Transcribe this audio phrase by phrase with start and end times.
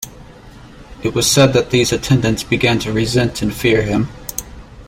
[1.03, 4.09] It was said that these attendants began to resent and fear him.